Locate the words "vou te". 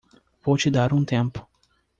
0.43-0.71